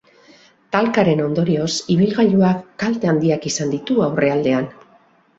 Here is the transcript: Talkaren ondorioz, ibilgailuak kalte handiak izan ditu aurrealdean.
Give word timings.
Talkaren 0.75 1.19
ondorioz, 1.25 1.67
ibilgailuak 1.95 2.63
kalte 2.83 3.11
handiak 3.11 3.45
izan 3.51 3.75
ditu 3.75 3.99
aurrealdean. 4.07 4.67